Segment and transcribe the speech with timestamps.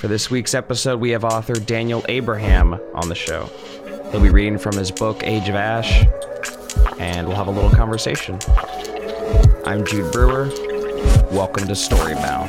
[0.00, 3.50] For this week's episode, we have author Daniel Abraham on the show.
[4.10, 6.06] He'll be reading from his book, Age of Ash,
[6.98, 8.38] and we'll have a little conversation.
[9.66, 10.46] I'm Jude Brewer.
[11.30, 12.48] Welcome to Storybound.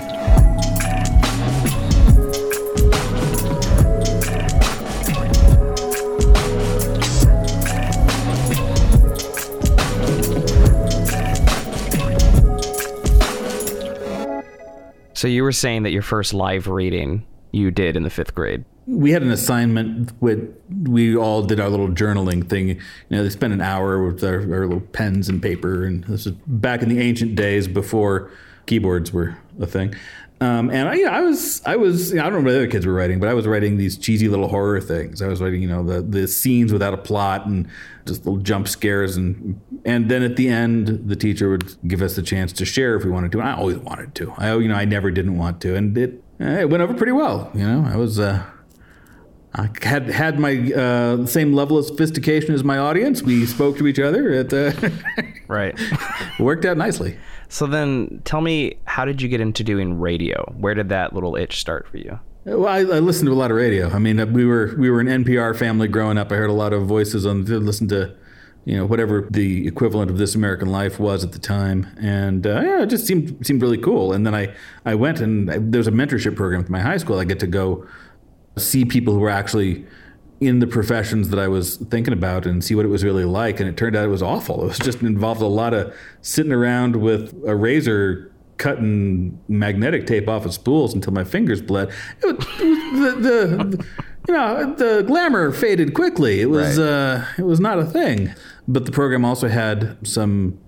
[15.14, 18.66] So you were saying that your first live reading you did in the fifth grade.
[18.88, 22.70] We had an assignment with we all did our little journaling thing.
[22.70, 22.78] You
[23.10, 26.34] know, they spent an hour with our, our little pens and paper, and this is
[26.48, 28.32] back in the ancient days before
[28.66, 29.96] keyboards were a thing.
[30.42, 32.54] Um, and I, you know, I was, I was, you know, I don't know what
[32.54, 35.22] the other kids were writing, but I was writing these cheesy little horror things.
[35.22, 37.68] I was writing, you know, the the scenes without a plot and
[38.08, 42.16] just little jump scares, and and then at the end, the teacher would give us
[42.16, 43.40] the chance to share if we wanted to.
[43.40, 44.34] And I always wanted to.
[44.36, 47.52] I, you know, I never didn't want to, and it it went over pretty well.
[47.54, 48.20] You know, I was.
[48.20, 48.44] Uh,
[49.54, 53.22] I had had my uh, same level of sophistication as my audience.
[53.22, 54.30] We spoke to each other.
[54.30, 54.72] It uh,
[55.48, 55.78] right
[56.40, 57.18] worked out nicely.
[57.50, 60.54] So then, tell me, how did you get into doing radio?
[60.58, 62.18] Where did that little itch start for you?
[62.46, 63.90] Well, I, I listened to a lot of radio.
[63.90, 66.32] I mean, we were we were an NPR family growing up.
[66.32, 67.44] I heard a lot of voices on.
[67.46, 68.16] Listened to
[68.66, 72.62] you know whatever the equivalent of this American Life was at the time, and uh,
[72.62, 74.14] yeah, it just seemed seemed really cool.
[74.14, 74.54] And then I
[74.86, 77.20] I went and I, there was a mentorship program at my high school.
[77.20, 77.88] I get to go
[78.58, 79.86] see people who were actually
[80.42, 83.60] in the professions that I was thinking about and see what it was really like.
[83.60, 84.64] And it turned out it was awful.
[84.64, 90.28] It was just involved a lot of sitting around with a razor cutting magnetic tape
[90.28, 91.92] off of spools until my fingers bled.
[92.22, 93.86] It was, was the, the
[94.28, 96.42] you know, the glamour faded quickly.
[96.42, 96.86] It was right.
[96.86, 98.34] uh, it was not a thing.
[98.68, 100.60] But the program also had some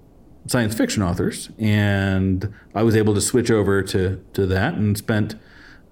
[0.47, 5.35] science fiction authors, and I was able to switch over to to that and spent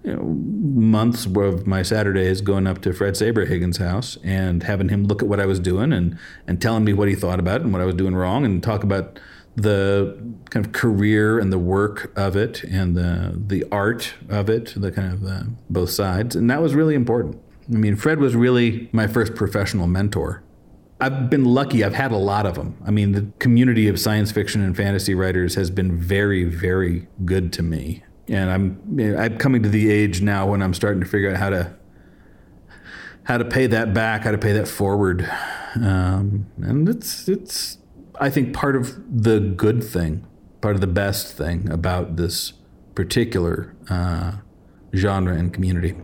[0.03, 5.05] you know, months of my Saturdays going up to Fred Saberhagen's house and having him
[5.05, 6.17] look at what I was doing and
[6.47, 8.61] and telling me what he thought about it and what I was doing wrong and
[8.63, 9.19] talk about
[9.55, 10.17] the
[10.49, 14.91] kind of career and the work of it and the the art of it, the
[14.91, 17.37] kind of uh, both sides, and that was really important.
[17.71, 20.43] I mean, Fred was really my first professional mentor.
[21.01, 21.83] I've been lucky.
[21.83, 22.77] I've had a lot of them.
[22.85, 27.51] I mean, the community of science fiction and fantasy writers has been very, very good
[27.53, 28.03] to me.
[28.27, 31.49] And I'm I'm coming to the age now when I'm starting to figure out how
[31.49, 31.75] to
[33.23, 35.27] how to pay that back, how to pay that forward.
[35.75, 37.79] Um, and it's it's
[38.19, 40.27] I think part of the good thing,
[40.61, 42.53] part of the best thing about this
[42.93, 44.33] particular uh,
[44.95, 45.95] genre and community.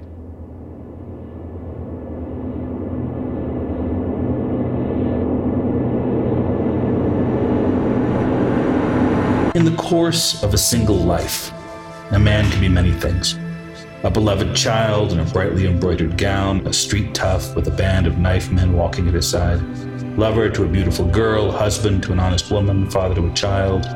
[9.88, 11.50] Course of a single life,
[12.12, 13.40] a man can be many things.
[14.04, 18.18] A beloved child in a brightly embroidered gown, a street tough with a band of
[18.18, 19.62] knife men walking at his side,
[20.18, 23.88] lover to a beautiful girl, husband to an honest woman, father to a child,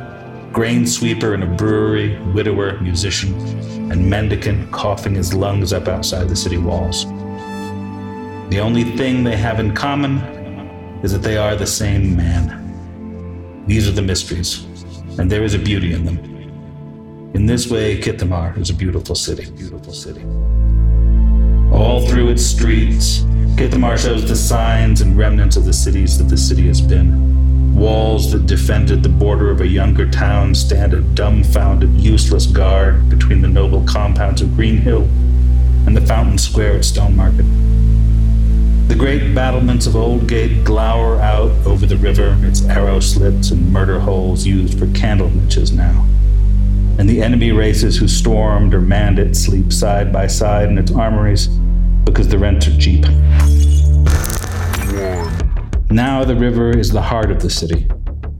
[0.53, 3.33] grain sweeper in a brewery, widower, musician,
[3.91, 7.03] and mendicant coughing his lungs up outside the city walls.
[8.49, 10.19] The only thing they have in common
[11.03, 13.65] is that they are the same man.
[13.67, 14.70] These are the mysteries
[15.19, 16.17] and there is a beauty in them.
[17.33, 19.49] In this way, Kithamar is a beautiful city.
[19.51, 20.23] Beautiful city.
[21.71, 23.19] All through its streets,
[23.55, 27.75] Kithamar shows the signs and remnants of the cities that the city has been.
[27.75, 33.41] Walls that defended the border of a younger town stand a dumbfounded, useless guard between
[33.41, 35.03] the noble compounds of Greenhill
[35.87, 37.45] and the fountain square at Stone Market.
[38.87, 43.99] The great battlements of Oldgate glower out over the river, its arrow slits and murder
[43.99, 46.05] holes used for candle niches now.
[46.97, 50.91] and the enemy races who stormed or manned it sleep side by side in its
[50.91, 51.47] armories
[52.05, 53.05] because the rents are cheap.
[55.89, 57.87] Now the river is the heart of the city,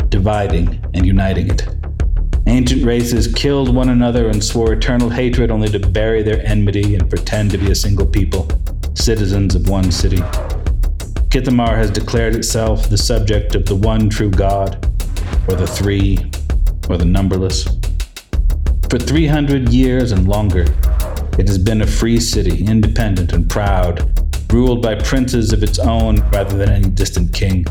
[0.10, 1.68] dividing and uniting it.
[2.46, 7.10] Ancient races killed one another and swore eternal hatred only to bury their enmity and
[7.10, 8.48] pretend to be a single people,
[8.94, 10.22] citizens of one city.
[11.30, 14.86] Kithamar has declared itself the subject of the one true God,
[15.48, 16.18] or the three,
[16.90, 17.64] or the numberless.
[18.90, 20.66] For 300 years and longer,
[21.40, 24.12] it has been a free city, independent and proud,
[24.52, 27.66] ruled by princes of its own rather than any distant king.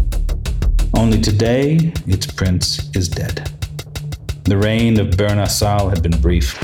[0.94, 3.50] Only today, its prince is dead.
[4.44, 6.58] The reign of Byrn a Sal had been brief.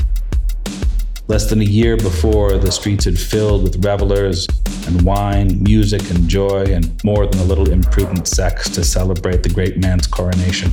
[1.29, 4.47] Less than a year before, the streets had filled with revelers
[4.87, 9.49] and wine, music, and joy, and more than a little imprudent sex to celebrate the
[9.49, 10.71] great man's coronation.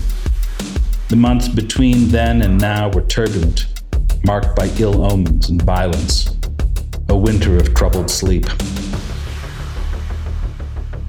[1.09, 3.67] The months between then and now were turbulent,
[4.25, 6.37] marked by ill omens and violence,
[7.09, 8.47] a winter of troubled sleep.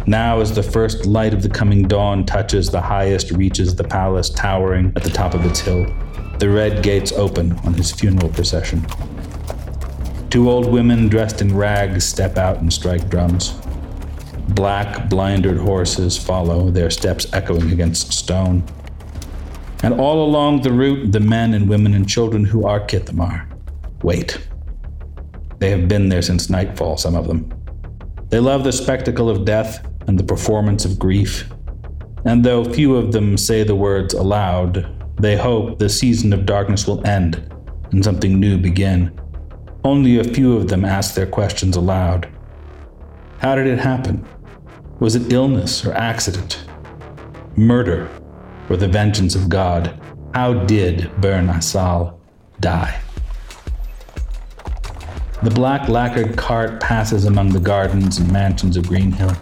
[0.08, 3.84] Now, as the first light of the coming dawn touches the highest reaches of the
[3.84, 5.86] palace towering at the top of its hill,
[6.40, 8.84] the red gates open on his funeral procession.
[10.36, 13.54] Two old women dressed in rags step out and strike drums.
[14.50, 18.62] Black, blindered horses follow, their steps echoing against stone.
[19.82, 23.48] And all along the route, the men and women and children who are Kithamar
[24.04, 24.46] wait.
[25.60, 27.50] They have been there since nightfall, some of them.
[28.28, 31.50] They love the spectacle of death and the performance of grief.
[32.26, 34.86] And though few of them say the words aloud,
[35.18, 37.50] they hope the season of darkness will end
[37.94, 39.18] and something new begin.
[39.86, 42.28] Only a few of them ask their questions aloud.
[43.38, 44.28] How did it happen?
[45.00, 46.66] Was it illness or accident?
[47.56, 48.10] Murder
[48.68, 49.94] or the vengeance of God?
[50.34, 52.20] How did Byrn a Sal
[52.60, 53.00] die?
[55.44, 59.38] The black lacquered cart passes among the gardens and mansions of Greenhill.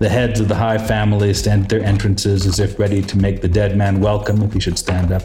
[0.00, 3.40] The heads of the high families stand at their entrances as if ready to make
[3.40, 5.22] the dead man welcome if he should stand up.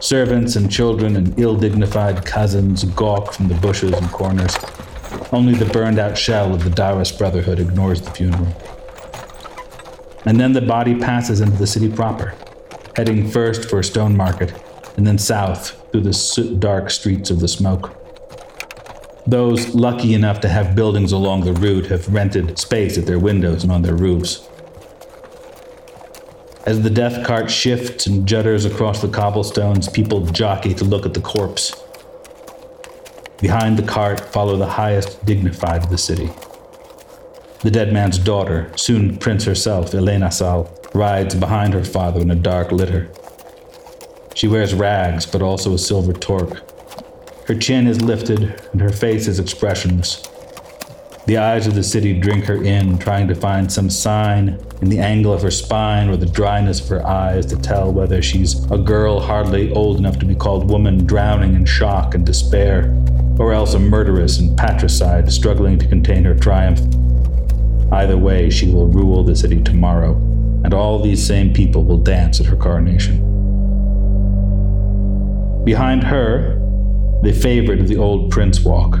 [0.00, 4.56] Servants and children and ill dignified cousins gawk from the bushes and corners.
[5.30, 8.48] Only the burned out shell of the Taoist Brotherhood ignores the funeral.
[10.24, 12.34] And then the body passes into the city proper,
[12.96, 14.54] heading first for a stone market,
[14.96, 17.94] and then south through the soot dark streets of the smoke.
[19.26, 23.64] Those lucky enough to have buildings along the route have rented space at their windows
[23.64, 24.48] and on their roofs.
[26.70, 31.14] As the death cart shifts and judders across the cobblestones, people jockey to look at
[31.14, 31.74] the corpse.
[33.40, 36.30] Behind the cart follow the highest dignified of the city.
[37.62, 42.30] The dead man's daughter, soon Prince herself, Elaine a Sal, rides behind her father in
[42.30, 43.10] a dark litter.
[44.36, 46.62] She wears rags, but also a silver torque.
[47.48, 50.22] Her chin is lifted, and her face is expressionless.
[51.30, 54.98] The eyes of the city drink her in, trying to find some sign in the
[54.98, 58.76] angle of her spine or the dryness of her eyes to tell whether she's a
[58.76, 62.92] girl hardly old enough to be called woman, drowning in shock and despair,
[63.38, 66.80] or else a murderess and patricide struggling to contain her triumph.
[67.92, 70.16] Either way, she will rule the city tomorrow,
[70.64, 73.18] and all these same people will dance at her coronation.
[75.62, 76.56] Behind her,
[77.22, 78.98] the favorite of the old prince walk,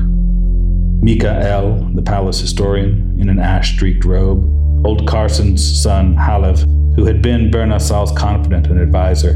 [1.02, 4.44] Mikael, the palace historian, in an ash streaked robe,
[4.86, 6.60] old Carson's son, Halev,
[6.94, 9.32] who had been Byrn a Sal's confidant and advisor,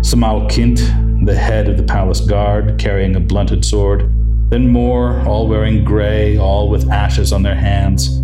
[0.00, 0.80] Samal Kint,
[1.24, 4.12] the head of the palace guard, carrying a blunted sword,
[4.50, 8.18] then more, all wearing gray, all with ashes on their hands.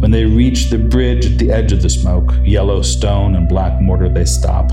[0.00, 3.80] When they reach the bridge at the edge of the smoke, yellow stone and black
[3.82, 4.70] mortar, they stop.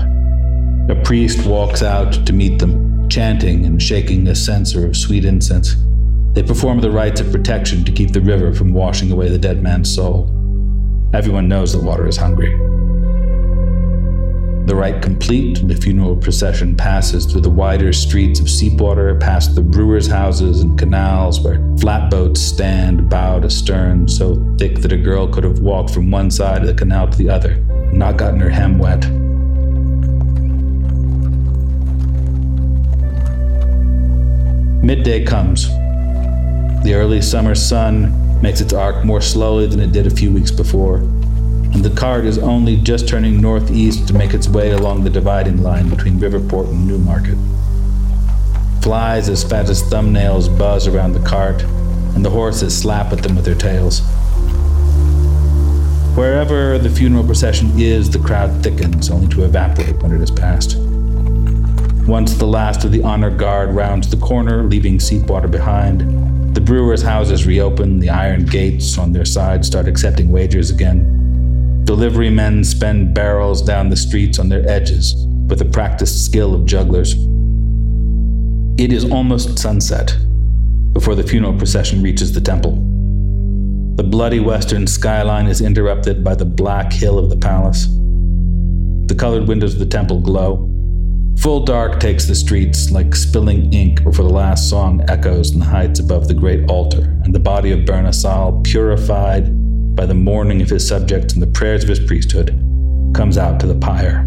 [0.88, 5.74] A priest walks out to meet them, chanting and shaking a censer of sweet incense.
[6.34, 9.62] They perform the rites of protection to keep the river from washing away the dead
[9.62, 10.28] man's soul.
[11.14, 12.50] Everyone knows the water is hungry.
[14.66, 19.60] The rite complete, the funeral procession passes through the wider streets of Seepwater, past the
[19.60, 25.44] brewers' houses and canals where flatboats stand bowed astern, so thick that a girl could
[25.44, 28.50] have walked from one side of the canal to the other and not gotten her
[28.50, 29.08] hem wet.
[34.82, 35.68] Midday comes.
[36.84, 40.50] The early summer sun makes its arc more slowly than it did a few weeks
[40.50, 45.08] before, and the cart is only just turning northeast to make its way along the
[45.08, 47.38] dividing line between Riverport and Newmarket.
[48.82, 51.62] Flies as fat as thumbnails buzz around the cart,
[52.14, 54.00] and the horses slap at them with their tails.
[56.14, 60.76] Wherever the funeral procession is, the crowd thickens, only to evaporate when it has passed.
[62.06, 67.02] Once the last of the honor guard rounds the corner, leaving Seepwater behind, the brewers'
[67.02, 71.82] houses reopen, the iron gates on their sides start accepting wagers again.
[71.84, 75.14] Delivery men spend barrels down the streets on their edges
[75.48, 77.14] with the practiced skill of jugglers.
[78.80, 80.16] It is almost sunset
[80.92, 82.72] before the funeral procession reaches the temple.
[83.96, 87.86] The bloody western skyline is interrupted by the black hill of the palace.
[89.06, 90.70] The colored windows of the temple glow.
[91.38, 95.64] Full dark takes the streets like spilling ink before the last song echoes in the
[95.64, 99.50] heights above the great altar, and the body of Byrn a Sal, purified
[99.94, 102.50] by the mourning of his subjects and the prayers of his priesthood,
[103.14, 104.22] comes out to the pyre.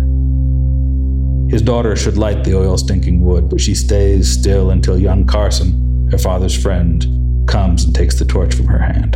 [1.49, 6.09] His daughter should light the oil stinking wood, but she stays still until young Carson,
[6.11, 9.13] her father's friend, comes and takes the torch from her hand.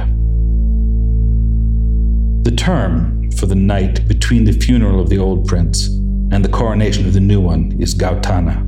[2.46, 6.01] The term for the night between the funeral of the old prince
[6.32, 8.68] and the coronation of the new one is Gautana.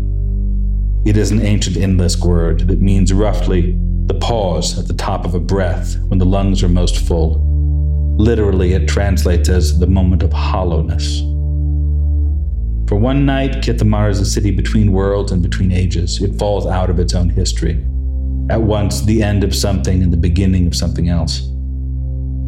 [1.07, 3.77] It is an ancient Inlisk word that means roughly
[4.07, 7.41] the pause at the top of a breath when the lungs are most full.
[8.17, 11.21] Literally, it translates as the moment of hollowness.
[12.89, 16.21] For one night, Kithamar is a city between worlds and between ages.
[16.21, 17.83] It falls out of its own history.
[18.49, 21.49] At once, the end of something and the beginning of something else.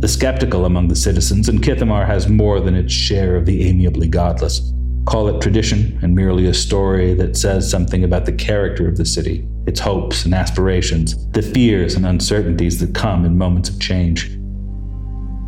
[0.01, 4.07] The skeptical among the citizens, and Kithamar has more than its share of the amiably
[4.07, 4.73] godless,
[5.05, 9.05] Call it tradition and merely a story that says something about the character of the
[9.05, 14.31] city, its hopes and aspirations, the fears and uncertainties that come in moments of change.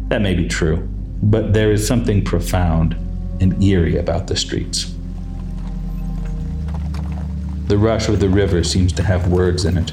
[0.10, 0.88] That may be true,
[1.24, 2.94] but there is something profound
[3.42, 4.94] and eerie about the streets.
[7.66, 9.92] The rush of the river seems to have words in it.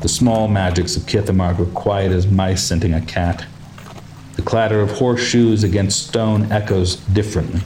[0.00, 3.44] The small magics of Kithamar were quiet as mice scenting a cat.
[4.36, 7.60] The clatter of horseshoes against stone echoes differently.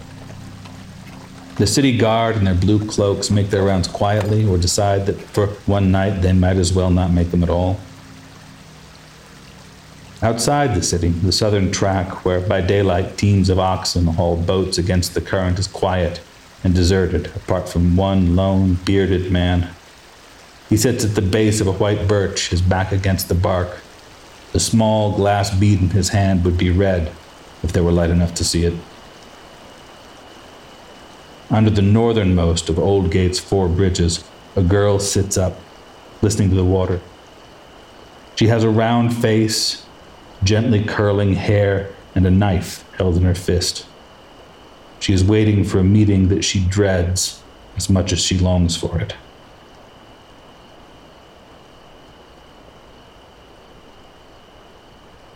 [1.58, 5.48] The city guard in their blue cloaks make their rounds quietly or decide that for
[5.66, 7.80] one night they might as well not make them at all.
[10.22, 15.14] Outside the city, the southern track, where by daylight teams of oxen haul boats against
[15.14, 16.20] the current, is quiet
[16.62, 19.68] and deserted, apart from one lone, bearded man.
[20.68, 23.78] He sits at the base of a white birch, his back against the bark.
[24.52, 27.10] The small glass bead in his hand would be red
[27.64, 28.74] if there were light enough to see it.
[31.50, 34.22] Under the northernmost of Oldgate's four bridges,
[34.54, 35.58] a girl sits up,
[36.20, 37.00] listening to the water.
[38.36, 39.86] She has a round face,
[40.44, 43.86] gently curling hair, and a knife held in her fist.
[45.00, 47.42] She is waiting for a meeting that she dreads
[47.76, 49.14] as much as she longs for it.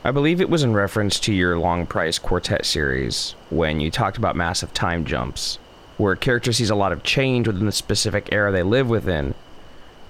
[0.04, 4.18] I believe it was in reference to your Long Price Quartet series when you talked
[4.18, 5.58] about massive time jumps
[6.02, 9.34] where a character sees a lot of change within the specific era they live within,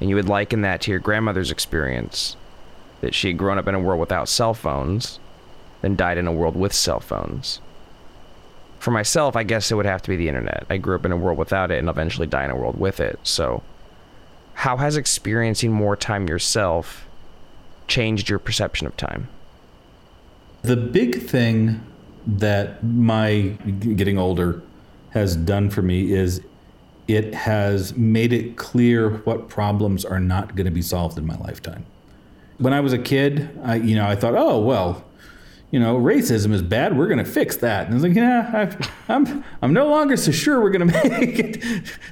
[0.00, 2.34] and you would liken that to your grandmother's experience
[3.02, 5.20] that she had grown up in a world without cell phones,
[5.82, 7.61] then died in a world with cell phones.
[8.78, 10.64] For myself, I guess it would have to be the internet.
[10.70, 12.99] I grew up in a world without it and eventually die in a world with
[12.99, 13.18] it.
[13.22, 13.62] So,
[14.54, 17.06] how has experiencing more time yourself
[17.87, 19.28] changed your perception of time?
[20.62, 21.84] The big thing
[22.26, 23.56] that my
[23.96, 24.62] getting older
[25.12, 26.42] has done for me is
[27.09, 31.37] it has made it clear what problems are not going to be solved in my
[31.38, 31.85] lifetime.
[32.59, 35.04] When I was a kid, I you know I thought, oh well,
[35.73, 36.97] you know, racism is bad.
[36.97, 37.87] We're going to fix that.
[37.87, 38.50] And I was like, yeah,
[39.09, 41.62] I, I'm I'm no longer so sure we're going to make it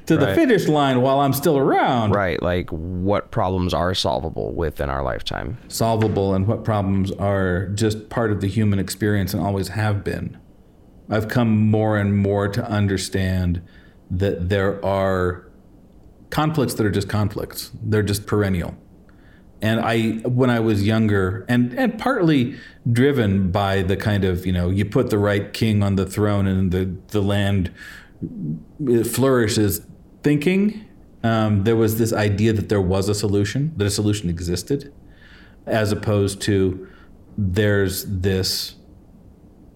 [0.06, 0.26] to right.
[0.26, 2.10] the finish line while I'm still around.
[2.10, 2.42] Right.
[2.42, 5.58] Like what problems are solvable within our lifetime?
[5.68, 10.38] Solvable, and what problems are just part of the human experience and always have been.
[11.10, 13.60] I've come more and more to understand
[14.10, 15.46] that there are
[16.30, 17.72] conflicts that are just conflicts.
[17.82, 18.76] They're just perennial.
[19.62, 22.56] And I, when I was younger, and, and partly
[22.90, 26.46] driven by the kind of, you know, you put the right king on the throne
[26.46, 27.70] and the, the land
[29.04, 29.82] flourishes
[30.22, 30.86] thinking,
[31.22, 34.92] um, there was this idea that there was a solution, that a solution existed,
[35.66, 36.88] as opposed to
[37.36, 38.76] there's this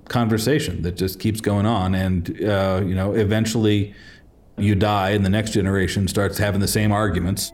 [0.08, 3.94] conversation that just keeps going on, and uh, you know, eventually
[4.56, 7.52] you die, and the next generation starts having the same arguments.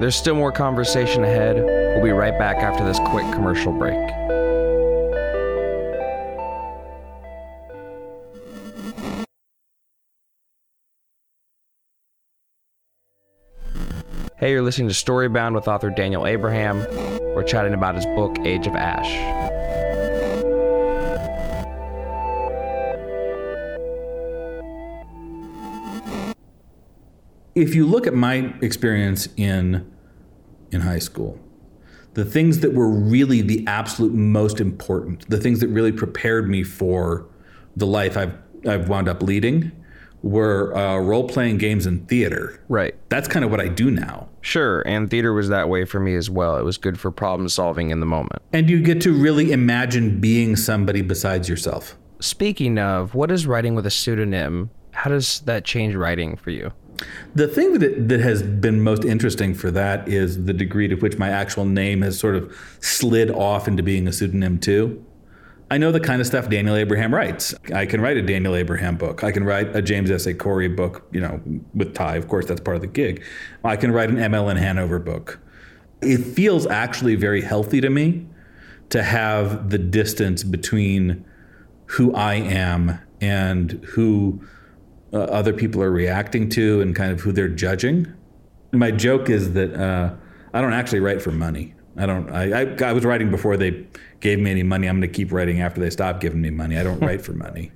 [0.00, 1.56] There's still more conversation ahead.
[1.56, 3.98] We'll be right back after this quick commercial break.
[14.36, 16.86] Hey, you're listening to Storybound with author Daniel Abraham.
[17.34, 19.57] We're chatting about his book, Age of Ash.
[27.60, 29.90] If you look at my experience in
[30.70, 31.38] in high school,
[32.14, 36.62] the things that were really the absolute most important, the things that really prepared me
[36.62, 37.26] for
[37.76, 38.34] the life I've
[38.66, 39.72] I've wound up leading
[40.22, 42.60] were uh, role playing games and theater.
[42.68, 42.94] Right.
[43.08, 44.28] That's kind of what I do now.
[44.40, 46.56] Sure, and theater was that way for me as well.
[46.56, 48.40] It was good for problem solving in the moment.
[48.52, 51.96] And you get to really imagine being somebody besides yourself.
[52.20, 54.70] Speaking of, what is writing with a pseudonym?
[54.92, 56.72] How does that change writing for you?
[57.34, 60.96] The thing that it, that has been most interesting for that is the degree to
[60.96, 65.04] which my actual name has sort of slid off into being a pseudonym too.
[65.70, 67.54] I know the kind of stuff Daniel Abraham writes.
[67.74, 69.22] I can write a Daniel Abraham book.
[69.22, 70.26] I can write a James S.
[70.26, 70.32] A.
[70.32, 71.42] Corey book, you know,
[71.74, 72.16] with Ty.
[72.16, 73.22] Of course, that's part of the gig.
[73.62, 74.32] I can write an M.
[74.32, 74.48] L.
[74.48, 74.56] N.
[74.56, 75.38] Hanover book.
[76.00, 78.26] It feels actually very healthy to me
[78.88, 81.24] to have the distance between
[81.86, 84.40] who I am and who
[85.12, 88.12] uh, other people are reacting to and kind of who they're judging.
[88.72, 90.14] My joke is that uh,
[90.52, 91.74] I don't actually write for money.
[91.96, 92.30] I don't.
[92.30, 93.86] I, I, I was writing before they
[94.20, 94.86] gave me any money.
[94.86, 96.78] I'm going to keep writing after they stop giving me money.
[96.78, 97.72] I don't write for money.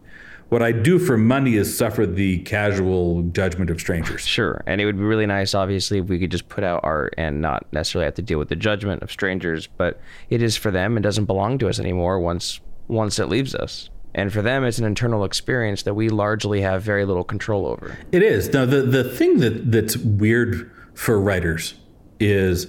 [0.49, 4.27] What I do for money is suffer the casual judgment of strangers.
[4.27, 7.15] Sure, and it would be really nice, obviously, if we could just put out art
[7.17, 9.67] and not necessarily have to deal with the judgment of strangers.
[9.67, 9.99] But
[10.29, 13.89] it is for them; it doesn't belong to us anymore once once it leaves us.
[14.15, 17.97] And for them, it's an internal experience that we largely have very little control over.
[18.13, 18.53] It is.
[18.53, 21.75] Now, the the thing that that's weird for writers
[22.21, 22.69] is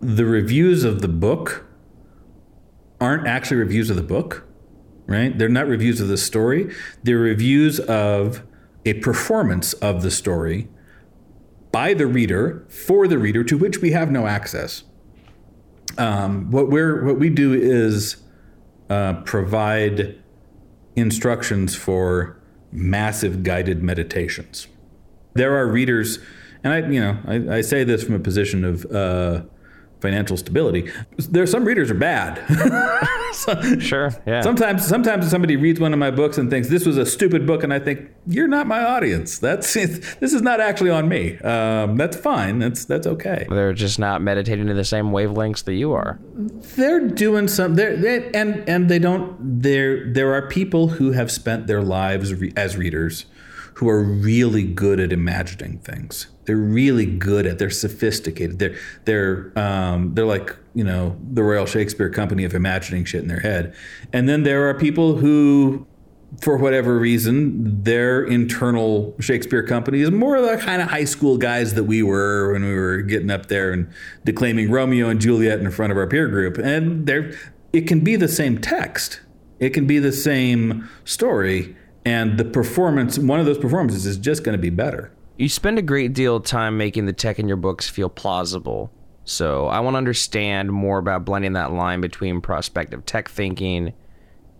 [0.00, 1.66] the reviews of the book
[3.00, 4.46] aren't actually reviews of the book,
[5.06, 5.36] right?
[5.38, 6.74] They're not reviews of the story.
[7.02, 8.42] They're reviews of
[8.84, 10.68] a performance of the story
[11.72, 14.84] by the reader for the reader to which we have no access.
[15.98, 18.18] Um, what we're what we do is
[18.88, 20.19] uh, provide
[20.96, 22.40] instructions for
[22.72, 24.68] massive guided meditations.
[25.34, 26.18] There are readers,
[26.64, 28.84] and I you know I, I say this from a position of.
[28.86, 29.42] Uh,
[30.00, 30.90] financial stability.
[31.18, 32.42] There, some readers are bad.
[33.32, 34.40] so, sure, yeah.
[34.40, 37.62] Sometimes, sometimes somebody reads one of my books and thinks this was a stupid book,
[37.62, 39.38] and I think you're not my audience.
[39.38, 41.38] That's this is not actually on me.
[41.38, 42.58] Um, that's fine.
[42.58, 43.46] That's that's okay.
[43.48, 46.18] They're just not meditating to the same wavelengths that you are.
[46.34, 47.74] They're doing some.
[47.74, 49.62] They're, they and and they don't.
[49.62, 53.26] There there are people who have spent their lives re, as readers
[53.74, 56.26] who are really good at imagining things.
[56.50, 57.60] They're really good at.
[57.60, 58.58] They're sophisticated.
[58.58, 63.28] They're they're um, they're like you know the Royal Shakespeare Company of imagining shit in
[63.28, 63.72] their head.
[64.12, 65.86] And then there are people who,
[66.42, 71.74] for whatever reason, their internal Shakespeare company is more the kind of high school guys
[71.74, 73.88] that we were when we were getting up there and
[74.24, 76.58] declaiming Romeo and Juliet in front of our peer group.
[76.58, 77.32] And there,
[77.72, 79.20] it can be the same text.
[79.60, 84.42] It can be the same story and the performance one of those performances is just
[84.42, 87.48] going to be better you spend a great deal of time making the tech in
[87.48, 88.92] your books feel plausible.
[89.24, 93.94] So i want to understand more about blending that line between prospective tech thinking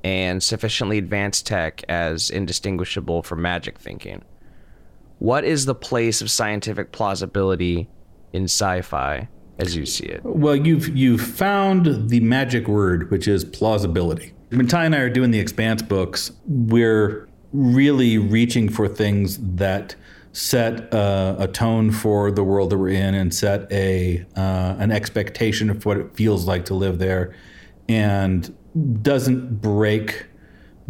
[0.02, 4.22] and sufficiently advanced tech as indistinguishable from magic thinking.
[5.18, 7.90] What is the place of scientific plausibility
[8.32, 10.24] in sci-fi as you see it?
[10.24, 14.32] Well you've you've found the magic word which is plausibility.
[14.48, 19.94] When Ty and I are doing the Expanse books, we're really reaching for things that
[20.32, 24.90] set uh, a tone for the world that we're in and set a uh, an
[24.92, 27.34] expectation of what it feels like to live there,
[27.88, 28.54] and
[29.02, 30.26] doesn't break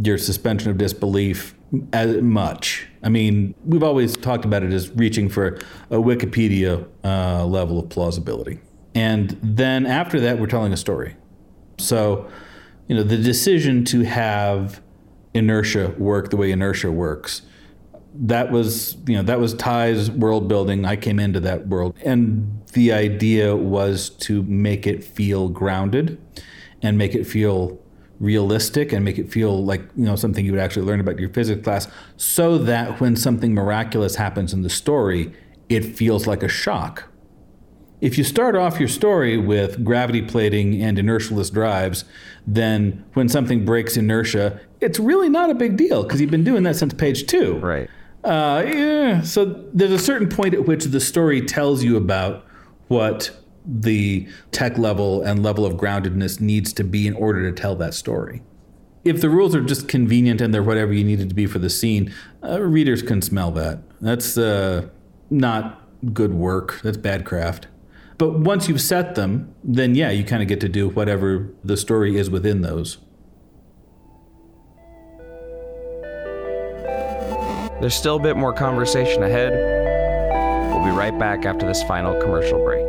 [0.03, 1.55] your suspension of disbelief
[1.93, 2.87] as much.
[3.03, 5.59] I mean, we've always talked about it as reaching for
[5.91, 8.61] a Wikipedia uh, level of plausibility,
[8.95, 11.17] and then after that, we're telling a story.
[11.79, 12.31] So,
[12.89, 14.83] you know, the decision to have
[15.33, 17.43] inertia work the way inertia works.
[18.15, 20.85] That was, you know, that was Ty's world building.
[20.85, 21.97] I came into that world.
[22.05, 26.21] And the idea was to make it feel grounded
[26.83, 27.79] and make it feel
[28.19, 31.31] realistic and make it feel like, you know, something you would actually learn about your
[31.31, 35.33] physics class so that when something miraculous happens in the story,
[35.69, 37.11] it feels like a shock
[38.01, 42.05] if you start off your story with gravity plating and inertialess drives,
[42.47, 46.63] then when something breaks inertia, it's really not a big deal because you've been doing
[46.63, 47.59] that since page two.
[47.59, 47.91] Right.
[48.25, 49.23] Uh, yeah.
[49.23, 52.45] So there's a certain point at which the story tells you about
[52.89, 53.31] what
[53.65, 57.95] the tech level and level of groundedness needs to be in order to tell that
[57.95, 58.43] story.
[59.05, 61.59] If the rules are just convenient and they're whatever you need it to be for
[61.59, 63.79] the scene, uh, readers can smell that.
[64.01, 64.89] That's uh,
[65.31, 65.81] not
[66.13, 66.81] good work.
[66.83, 67.69] That's bad craft.
[68.19, 71.79] But once you've set them, then yeah, you kind of get to do whatever the
[71.79, 72.99] story is within those.
[77.81, 79.53] There's still a bit more conversation ahead.
[80.71, 82.87] We'll be right back after this final commercial break.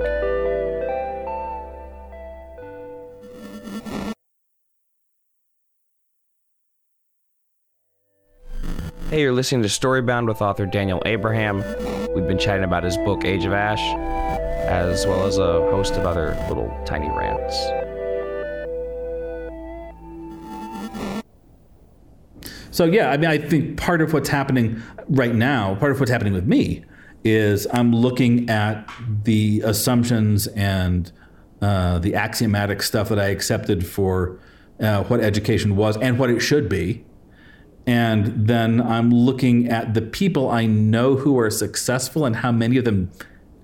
[9.09, 11.63] Hey, you're listening to Storybound with author Daniel Abraham.
[12.13, 13.81] We've been chatting about his book, Age of Ash,
[14.67, 17.80] as well as a host of other little tiny rants.
[22.81, 26.09] So yeah, I mean, I think part of what's happening right now, part of what's
[26.09, 26.83] happening with me,
[27.23, 28.89] is I'm looking at
[29.23, 31.11] the assumptions and
[31.61, 34.39] uh, the axiomatic stuff that I accepted for
[34.79, 37.05] uh, what education was and what it should be,
[37.85, 42.77] and then I'm looking at the people I know who are successful and how many
[42.77, 43.11] of them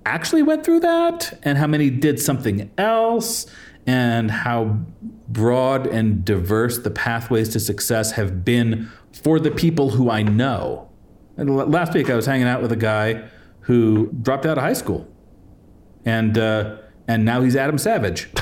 [0.06, 3.46] actually went through that, and how many did something else,
[3.84, 4.78] and how
[5.26, 10.90] broad and diverse the pathways to success have been for the people who I know.
[11.36, 13.24] And last week I was hanging out with a guy
[13.60, 15.06] who dropped out of high school,
[16.04, 18.28] and uh, and now he's Adam Savage.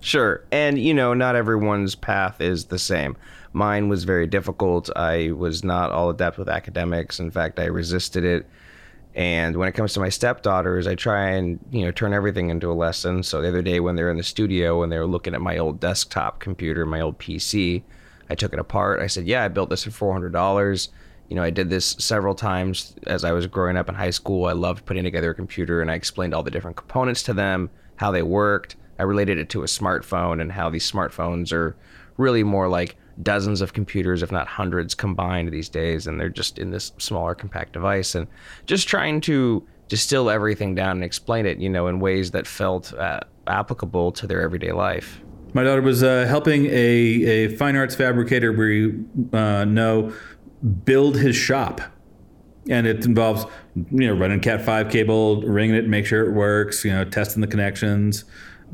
[0.00, 0.44] Sure.
[0.50, 3.16] And, you know, not everyone's path is the same.
[3.52, 4.90] Mine was very difficult.
[4.96, 7.20] I was not all adept with academics.
[7.20, 8.46] In fact, I resisted it.
[9.14, 12.70] And when it comes to my stepdaughters, I try and, you know, turn everything into
[12.70, 13.22] a lesson.
[13.22, 15.56] So the other day when they're in the studio and they were looking at my
[15.56, 17.82] old desktop computer, my old PC,
[18.30, 19.00] I took it apart.
[19.00, 20.88] I said, "Yeah, I built this for $400."
[21.28, 24.46] You know, I did this several times as I was growing up in high school.
[24.46, 27.70] I loved putting together a computer and I explained all the different components to them,
[27.96, 28.76] how they worked.
[28.98, 31.76] I related it to a smartphone and how these smartphones are
[32.18, 36.06] really more like dozens of computers, if not hundreds, combined these days.
[36.06, 38.14] And they're just in this smaller, compact device.
[38.14, 38.26] And
[38.66, 42.92] just trying to distill everything down and explain it, you know, in ways that felt
[42.94, 45.20] uh, applicable to their everyday life.
[45.54, 50.12] My daughter was uh, helping a, a fine arts fabricator we uh, know
[50.84, 51.80] build his shop.
[52.68, 56.84] And it involves, you know, running Cat five cable, ringing it, make sure it works,
[56.84, 58.24] you know, testing the connections.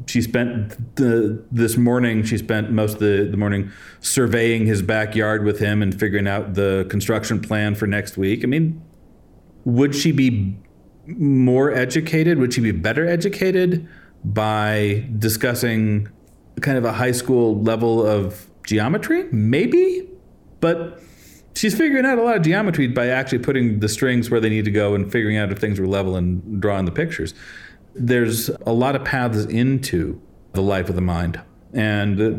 [0.07, 2.23] She spent the this morning.
[2.23, 6.55] She spent most of the, the morning surveying his backyard with him and figuring out
[6.55, 8.45] the construction plan for next week.
[8.45, 8.81] I mean,
[9.65, 10.57] would she be
[11.07, 12.39] more educated?
[12.39, 13.89] Would she be better educated
[14.25, 16.09] by discussing
[16.61, 19.25] kind of a high school level of geometry?
[19.33, 20.09] Maybe,
[20.61, 21.01] but
[21.55, 24.65] she's figuring out a lot of geometry by actually putting the strings where they need
[24.65, 27.35] to go and figuring out if things were level and drawing the pictures.
[27.95, 30.21] There's a lot of paths into
[30.53, 31.41] the life of the mind,
[31.73, 32.39] and uh,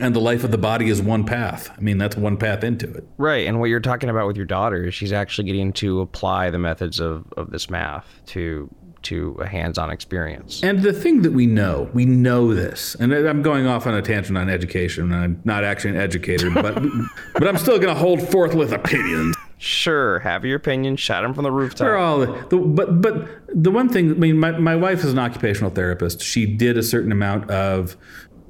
[0.00, 1.70] and the life of the body is one path.
[1.76, 3.06] I mean, that's one path into it.
[3.16, 3.46] Right.
[3.46, 6.58] And what you're talking about with your daughter is she's actually getting to apply the
[6.58, 8.68] methods of, of this math to
[9.06, 10.62] to a hands-on experience.
[10.62, 14.02] And the thing that we know, we know this, and I'm going off on a
[14.02, 15.12] tangent on education.
[15.12, 16.74] and I'm not actually an educator, but
[17.34, 19.36] but I'm still going to hold forth with opinions.
[19.58, 21.86] Sure, have your opinion, shout them from the rooftop.
[21.86, 25.18] We're all, the, but but the one thing, I mean, my, my wife is an
[25.18, 26.20] occupational therapist.
[26.20, 27.96] She did a certain amount of,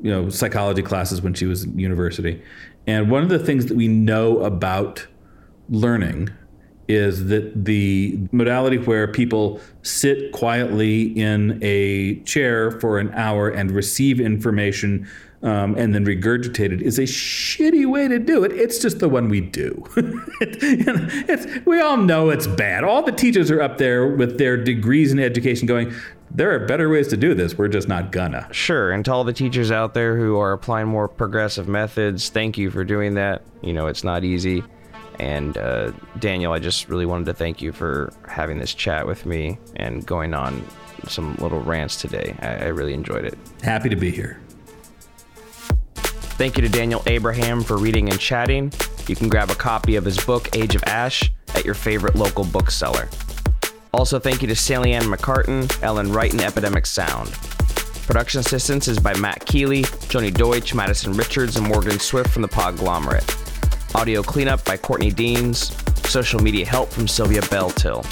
[0.03, 2.43] you know, psychology classes when she was in university,
[2.87, 5.07] and one of the things that we know about
[5.69, 6.31] learning
[6.89, 13.71] is that the modality where people sit quietly in a chair for an hour and
[13.71, 15.09] receive information
[15.43, 18.53] um, and then regurgitate it is a shitty way to do it.
[18.53, 19.85] It's just the one we do.
[21.67, 22.85] we all know it's bad.
[22.85, 25.93] All the teachers are up there with their degrees in education going,
[26.31, 27.57] there are better ways to do this.
[27.57, 28.49] We're just not gonna.
[28.53, 32.59] Sure, and to all the teachers out there who are applying more progressive methods, thank
[32.59, 33.43] you for doing that.
[33.63, 34.65] You know, it's not easy.
[35.19, 39.27] And uh, Daniel, I just really wanted to thank you for having this chat with
[39.27, 40.65] me and going on
[41.09, 42.37] some little rants today.
[42.41, 43.39] I, I really enjoyed it.
[43.63, 44.41] Happy to be here.
[45.95, 48.73] Thank you to Daniel Abraham for reading and chatting.
[49.09, 52.45] You can grab a copy of his book, Age of Ash, at your favorite local
[52.45, 53.09] bookseller.
[53.95, 57.33] Also, thank you to Sally Ann McCartan, Ellen Wright, and Epidemic Sound.
[58.07, 62.49] Production assistance is by Matt Keeley, Joni Deutsch, Madison Richards, and Morgan Swift from the
[62.49, 63.46] Podglomerate.
[63.97, 65.75] Audio cleanup by Courtney Deans.
[66.07, 68.05] Social media help from Sylvia Belltill.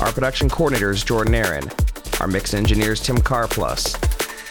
[0.00, 1.70] Our production coordinator is Jordan Aaron.
[2.18, 3.94] Our mix engineer is Tim Carplus.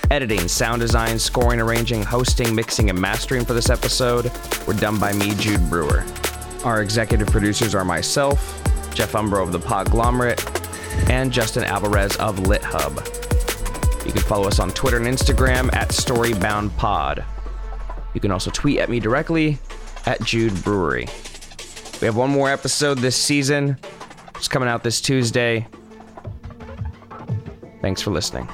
[0.09, 4.31] Editing, sound design, scoring, arranging, hosting, mixing, and mastering for this episode
[4.65, 6.05] were done by me, Jude Brewer.
[6.63, 8.39] Our executive producers are myself,
[8.93, 10.39] Jeff Umbro of the Podglomerate,
[11.09, 14.05] and Justin Alvarez of LitHub.
[14.05, 17.25] You can follow us on Twitter and Instagram at StoryboundPod.
[18.13, 19.59] You can also tweet at me directly
[20.05, 21.07] at Jude Brewery.
[22.01, 23.77] We have one more episode this season.
[24.35, 25.67] It's coming out this Tuesday.
[27.81, 28.47] Thanks for listening.